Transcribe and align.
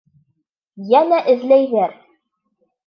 Йәнә 0.93 1.21
эҙләйҙәр. 1.35 1.97